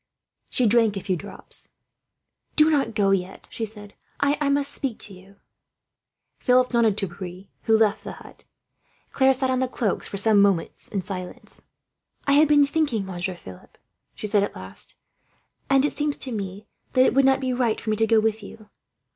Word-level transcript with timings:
She 0.49 0.65
drank 0.65 0.97
a 0.97 1.01
few 1.01 1.15
drops. 1.15 1.67
"Do 2.55 2.71
not 2.71 2.95
go 2.95 3.11
yet," 3.11 3.45
she 3.51 3.65
said. 3.65 3.93
"I 4.19 4.49
must 4.49 4.73
speak 4.73 4.97
to 4.97 5.13
you." 5.13 5.35
Philip 6.39 6.73
nodded 6.73 6.97
to 6.97 7.07
Pierre, 7.07 7.43
who 7.65 7.77
left 7.77 8.03
the 8.03 8.13
hut. 8.13 8.45
Claire 9.11 9.35
sat 9.35 9.51
on 9.51 9.59
the 9.59 9.67
cloaks 9.67 10.07
for 10.07 10.17
some 10.17 10.41
minutes, 10.41 10.87
in 10.87 11.01
silence. 11.01 11.67
"I 12.25 12.31
have 12.33 12.47
been 12.47 12.65
thinking, 12.65 13.05
Monsieur 13.05 13.35
Philip," 13.35 13.77
she 14.15 14.25
said 14.25 14.41
at 14.41 14.55
last, 14.55 14.95
"and 15.69 15.85
it 15.85 15.91
seems 15.91 16.17
to 16.17 16.31
me 16.31 16.65
that 16.93 17.05
it 17.05 17.13
would 17.13 17.23
not 17.25 17.39
be 17.39 17.53
right 17.53 17.79
for 17.79 17.91
me 17.91 17.95
to 17.97 18.07
go 18.07 18.19
with 18.19 18.41
you. 18.41 18.69